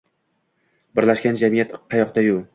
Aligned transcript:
Birlashgan 1.01 1.39
jamiyat 1.43 1.79
qayoqda-yu 1.93 2.43